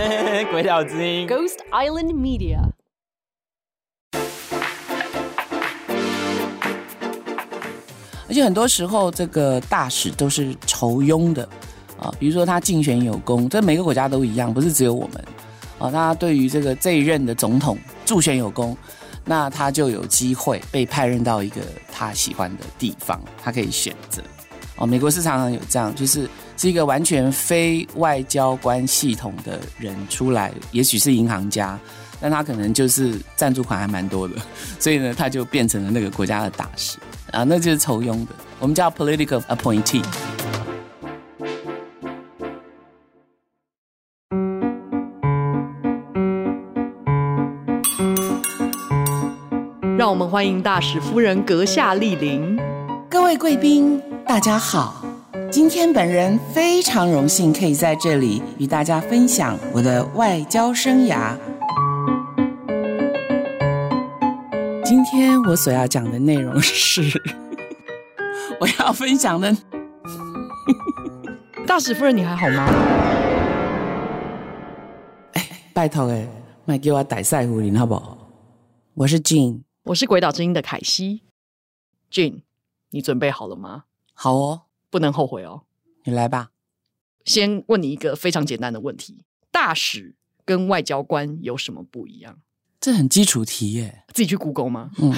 [0.50, 2.58] 鬼岛之音，Ghost Island Media。
[8.26, 11.46] 而且很多时候，这个大使都是酬庸的
[12.00, 15.22] 啊，比如说他竞选有功，这每个国家都一样，不是只有我们
[15.78, 15.90] 啊。
[15.90, 17.76] 他对于这个这一任的总统
[18.06, 18.74] 助选有功，
[19.24, 21.60] 那他就有机会被派任到一个
[21.92, 24.22] 他喜欢的地方，他可以选择。
[24.76, 26.26] 哦，美国是常常有这样，就是
[26.60, 31.78] 是一个完全非外交官系统的人出来，也许是银行家，
[32.20, 34.34] 但他可能就是赞助款还蛮多的，
[34.78, 36.98] 所以呢，他就变成了那个国家的大使
[37.30, 40.04] 啊，那就是酬庸的，我们叫 political appointee。
[49.96, 52.58] 让我们欢迎大使夫人阁下莅临，
[53.08, 53.98] 各位贵宾。
[54.26, 54.99] 大家好，
[55.50, 61.36] 今天本人非常荣幸可以在这里与大家分享我的外交生涯。
[64.84, 67.02] 今天我所要讲的内容是，
[68.60, 69.56] 我要分享的。
[71.66, 72.66] 大使夫人，你还好吗？
[75.32, 76.28] 哎，拜托哎，
[76.64, 78.16] 卖给我带赛胡林好不好？
[78.94, 81.22] 我是 Jean，我是鬼岛之音的凯西。
[82.08, 82.42] Jean，
[82.90, 83.86] 你准备好了吗？
[84.14, 85.62] 好哦，不能后悔哦。
[86.04, 86.50] 你来吧。
[87.24, 92.38] 先问你一个非常简单的问题：大使跟外交官有什么不一样？
[92.80, 94.04] 这很基础题耶。
[94.14, 94.90] 自己去 Google 吗？
[94.98, 95.14] 嗯，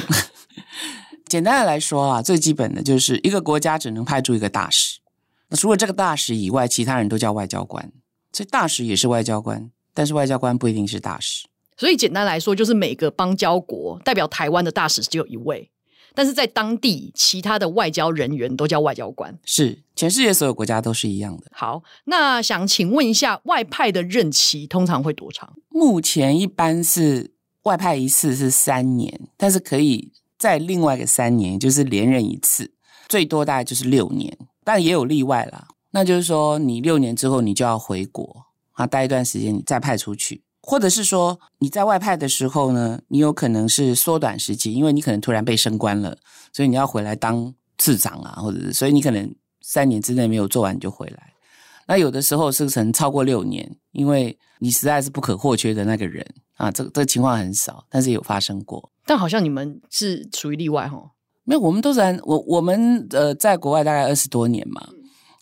[1.26, 5.00] 简单的来说啊，最基本的就是一个国家只能派出一个大使。
[5.48, 7.92] 那除了这个大使以外，其他人都叫外交官。
[8.32, 11.46] 所以大使也是外交官，但是外交官不一定是大使。
[11.76, 15.70] 所以简单来说，就是每个邦交国代表台湾的大使只有一位。
[16.14, 19.38] 但是在当地，其他的外交人员都叫外交官。
[19.44, 21.44] 是，全世界所有国家都是一样的。
[21.52, 25.52] 好，那想请问一下，外派的任期通常会多长？
[25.68, 32.72] 目前一般是外派一次是三年，但是可以在另外一个三年，就是连任一次，
[33.08, 35.68] 最多大概就是六年，但也有例外啦。
[35.92, 40.42] 那就是说，你六年之后你就要回国啊，待一段时间，你再派出去。
[40.62, 46.16] 或者是说你在外派的时候呢，你有可能是缩短时期，因为你可能突然被升官了，
[46.52, 51.32] 所以你要回来当次长啊，或者是所以你可能三年之内没有做完你就回来。
[51.88, 56.24] 那有的时候是成超过六年，因为你实在是不可或缺的那个人
[56.56, 58.90] 啊，这这个情况很少，但是有发生过。
[59.04, 61.10] 但好像你们是属于例外哦？
[61.42, 64.88] 没有，我们都是我我们呃在国外大概二十多年嘛，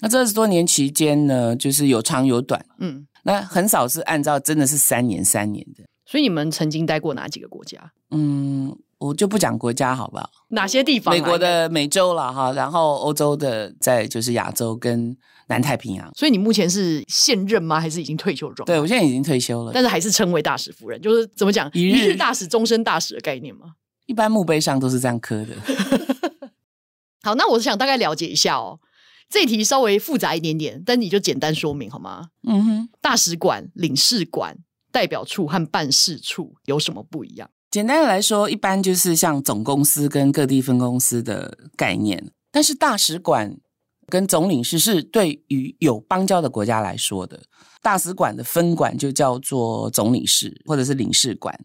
[0.00, 3.06] 那这二十多年期间呢，就是有长有短，嗯。
[3.22, 7.92] 那很少是按照真的是三年三年的，所以你们曾经待过哪几个国家？
[8.10, 10.28] 嗯，我就不讲国家好不好？
[10.48, 11.14] 哪些地方？
[11.14, 15.16] 美国的美洲了哈，然后欧洲的，在就是亚洲跟
[15.47, 16.10] 南太平洋。
[16.16, 17.80] 所以你目前是现任吗？
[17.80, 18.72] 还是已经退休状态？
[18.72, 23.75] 对，我现在已经退休了，但是还是称为大使夫人，就是怎么讲，一日大使，终身大使的概念吗？
[24.06, 25.54] 一般墓碑上都是这样刻的。
[27.22, 28.80] 好，那我是想大概了解一下哦。
[29.30, 32.30] 这题稍微复杂一点点，但你就简单说明好吗？
[32.46, 34.58] 嗯哼，大使馆、领事馆、
[34.91, 37.48] 代表处和办事处有什么不一样？
[37.70, 43.56] 简单的来说，一般就是像总公司跟各地分公司的概念，但是大使馆
[44.08, 47.41] 跟总领事是对于有邦交的国家来说的，
[47.80, 51.56] 大使馆的分馆就叫做总领事或者是领事馆。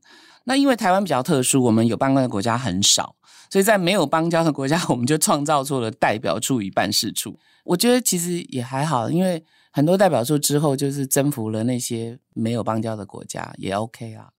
[0.43, 3.14] 那因为台湾比较特殊，我们有邦交的国家很少，
[3.49, 7.39] 所以在没有邦交的国家， 我们就创造出了代表处与办事处。
[7.63, 14.29] 我觉得其实也还好，因为很多代表处之后就是征服了那些没有邦交的国家，也 OK 啊。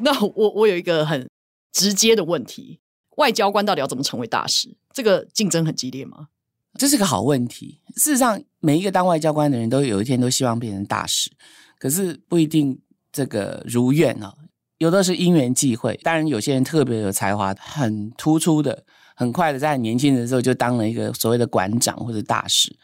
[0.00, 1.28] 那我我有一个很
[1.72, 2.80] 直接的问题：
[3.16, 4.76] 外交官到底要怎么成为大使？
[4.92, 6.28] 这个竞争很激烈吗？
[6.76, 7.80] 这是个好问题。
[7.96, 11.30] 事实上，每一个当外交官的人都有一天都希望变成大使，
[11.78, 12.80] 可是不一定
[13.14, 14.34] 这个如愿啊。
[14.78, 22.76] 有的是因缘际会，当然有些人特别有才华，很突出的，很快的在年轻的时候就当了一个所谓的馆长或者大使。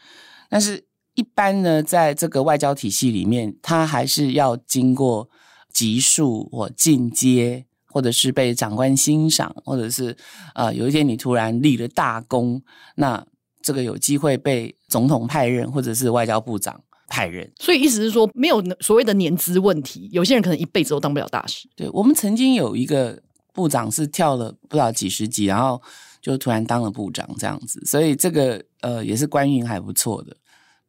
[0.49, 0.85] 但是，
[1.15, 5.29] 一般呢，在这个外交体系里面，他还是要经过
[5.71, 10.15] 级数或进阶，或者是被长官欣赏，或者是
[10.55, 12.63] 呃，有一天你突然立了大功，
[12.95, 13.23] 那
[13.61, 16.81] 这个有机会被总统派任，或者是外交部长。
[17.11, 20.07] 派人，所以意思是说，没有所谓的年资问题。
[20.13, 21.67] 有些人可能一辈子都当不了大使。
[21.75, 23.21] 对，我们曾经有一个
[23.53, 25.81] 部长是跳了不知道几十级，然后
[26.21, 27.83] 就突然当了部长这样子。
[27.85, 30.33] 所以这个呃也是官运还不错的，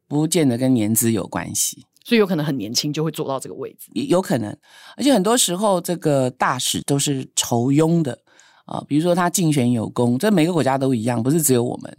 [0.07, 1.85] 不见得跟年资有关系。
[2.05, 4.49] 所以有可能很年轻就会做到这个位置，也有可能。
[4.95, 8.17] 而且很多时候这个大使都是酬庸的
[8.65, 11.97] 啊，比如说他竞选有功，这每个国家都一样，不是只有我们。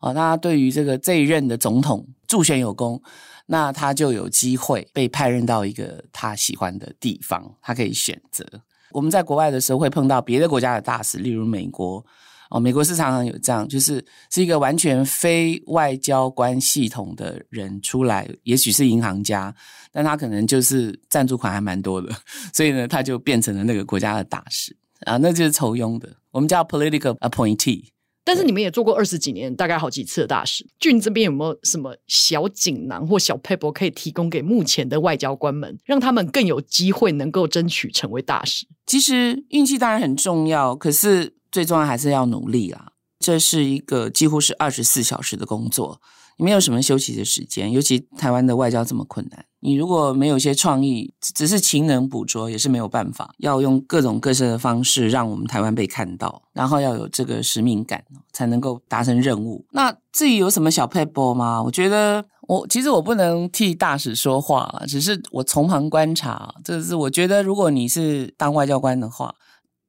[0.00, 3.00] 哦，他对于这个这一任的总统助选有功，
[3.46, 8.44] 那他就有机会被派任到一个他喜欢的地方，他可以选择。
[8.90, 12.04] 我们在国外的时候会碰到别的国家的大使，例如美国。
[12.48, 19.52] 哦，美国是常常有这样，就是是一个完全非外交官系统的人出来，也许是银行家，
[19.90, 22.08] 但他可能就是赞助款还蛮多的，
[22.54, 27.86] 所以呢，他就变成了那个国家的大使啊，那就是抽佣的，我们叫 political appointee。
[28.26, 38.66] 但是你们也做过二十几年，大概好几次的大使，俊这边有没有什么小锦囊或小撇步可以提供给目前的外交官们，让他们更有机会能够争取成为大使？
[38.84, 41.34] 其实运气当然很重要，可是。
[41.52, 42.92] 最重要还是要努力啦。
[43.18, 46.02] 这是一个几乎是二十四小时的工作，
[46.36, 47.72] 你没有什么休息的时间。
[47.72, 53.34] 尤其台湾的外交这么困难，你如果没有一些创意，只是勤能捕捉也是没有办法。
[53.38, 59.66] 要用各种各色的方式让我们台湾被看到，然后要有这个使命感，才能够达成任务。
[59.72, 61.60] 那至于有什么小撇步吗？
[61.60, 66.54] 我觉得我其实我不能替大使说话，只是我从旁观察。
[66.62, 69.34] 这是我觉得，如果你是当外交官的话，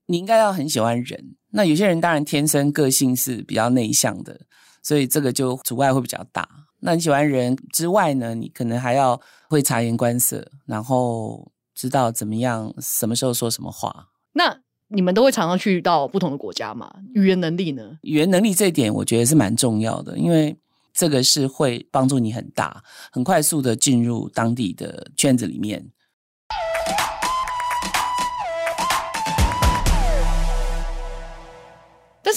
[0.07, 1.35] 你应该要很喜欢人。
[1.51, 4.39] 那有些人当然天生个性是比较内向的，
[4.81, 6.50] 所以这个就阻碍会比较大。
[6.79, 9.19] 那你喜欢人之外呢，你可能还要
[9.50, 14.09] 会察言观色，然后知道怎么样，什么时候说什么话。
[14.33, 14.59] 那
[14.89, 16.94] 你们都会常常去到不同的国家嘛？
[17.13, 17.97] 语言能力呢？
[18.03, 20.56] 语言能力这一点我觉得是蛮重要的，因为
[20.94, 25.91] 这个是会帮助你很大，很快速的进入当地的圈子里面。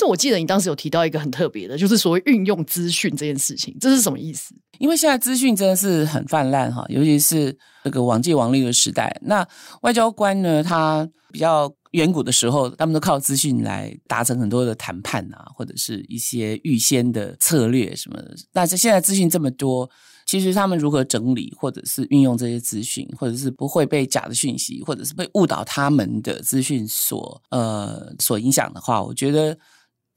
[0.00, 4.54] 是我记得你当时有提到一个很特别的，就是所谓运用资讯这件事情，这是什么意思？
[4.78, 9.14] 因为现在资讯真的是很泛滥哈，尤其是这个网际网路的时代。
[9.22, 9.46] 那
[9.82, 18.34] 外交官呢，他比较远古的时候，他们都靠资讯来达成很多的谈判啊，或者是一些预先的策略什么的。
[18.54, 19.90] 但是现在资讯这么多，
[20.24, 29.58] 其实他们如何整理，或者是运用这些资讯，或者是不会被假的讯息，或者是被误导他们的资讯所呃所影响的话，我觉得。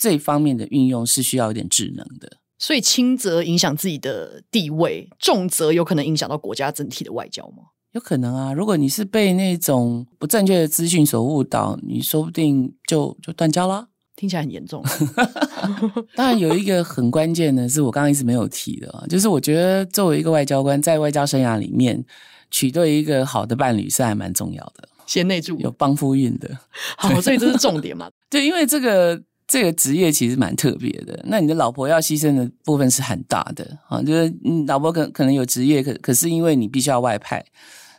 [0.03, 2.29] 这方面的运用是需要一点智能的，
[2.59, 7.63] 所以轻则影响自己的地位，重则有可能影响到国家整体的外交吗？
[7.93, 13.87] 有可能啊，如果你是被那种不正确的资讯所误导，你说不定就就断交了。
[14.17, 14.83] 听起来很严重。
[16.15, 22.03] 当然，有一个很关键的是，我刚刚一直没有提的，就是我觉得作为一个外交官，在外交生涯里面
[22.51, 26.49] 取得一个好的伴侣是还蛮重要的，贤内助，有帮夫运的。
[26.97, 28.11] 好，所以这是重点嘛？
[28.29, 29.23] 对，因为这个。
[29.47, 37.43] 这个职业其实蛮特别的，那你的老婆要牺牲的部分是很大的啊，就是你老婆可可能有职业，可可是因为你必须要外派，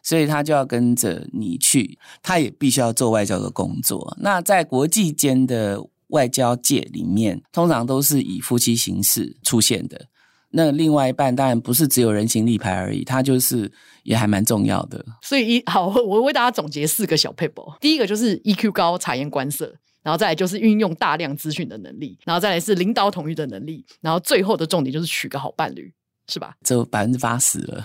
[0.02, 4.17] 所以他就要跟着你去，他也必须要做外交的工作。
[4.20, 10.06] 那在国际间的外交界里面，通常都是以夫妻形式出现的。
[10.56, 13.70] 那另外一半当然不是只有人情立牌而已，他就是
[14.05, 15.05] 也还蛮重要的。
[15.20, 19.75] 所以一好，我为大家总结四个小撇步，第一个就是 EQ 高，察言观色。
[20.05, 25.93] 然后再来就是运用大量资讯的能力，然后再来是领导统一的能力，然后最后的重点就是娶个好伴侣，
[26.29, 26.55] 是吧？
[26.62, 27.85] 就百分之八十了，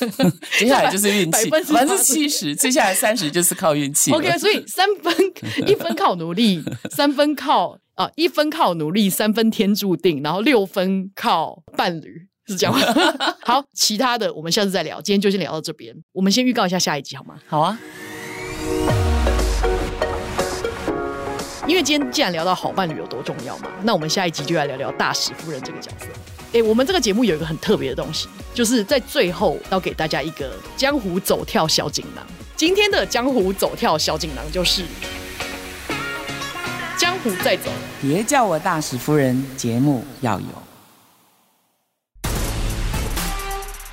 [0.58, 4.10] 接下来就是运气，百分之七十，接下来三十就是靠运气。
[4.12, 5.14] OK，所以三分
[5.68, 12.80] 一分靠努力，三分靠啊一分靠努力，三分天注定，然后六分靠伴侣，是这样吗？
[13.44, 15.94] 好，其他的我们下次再聊，今天就先聊到这边。
[16.12, 17.38] 我们先预告一下下一集好吗？
[17.46, 17.78] 好啊。
[21.68, 26.06] 因为今天既然聊到好伴侣有多重要嘛，那我们下一集就来聊聊大使夫人这个角色。
[26.52, 32.26] 诶，我们这个节目有一个很特别的东西，就是在最后要给大家一个江湖走跳小锦囊。
[32.56, 34.82] 今天的江湖走跳小锦囊就是
[36.96, 37.70] 江湖再走，
[38.00, 39.44] 别叫我大使夫人。
[39.58, 40.46] 节目要有。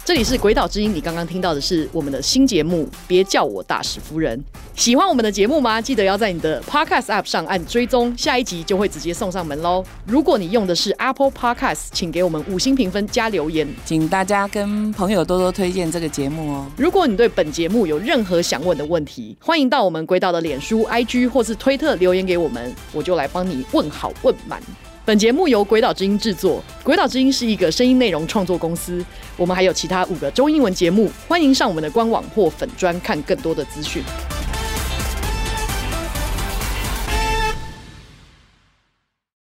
[0.05, 4.39] 这里是《鬼岛之音》，你刚刚听到的是我们的新节目《别叫我大使夫人》。
[4.75, 5.81] 喜欢我们的节目吗？
[5.81, 9.81] 记得要在你的 Podcast App 上按追踪，下一集就会直接送上门喽。
[10.05, 16.67] 如果你用的是 Apple Podcast，请给我们五星评分加留言，请大家跟朋友多多推荐这个节目哦。
[16.75, 24.61] 如果你对本节目有任何想问的问题，欢迎到我们鬼岛的脸书、IG 或是推特留言给我们，我就来帮你问好问满。
[25.05, 29.03] 本节目由鬼岛之音制作，鬼岛之音是一个声音内容创作公司。
[29.37, 34.03] 我们还有其他五个中英文节目，欢迎上我们的官网或粉专看更多的资讯。